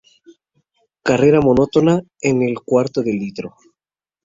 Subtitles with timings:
[1.03, 3.53] Carrera monótona en el cuarto de litro.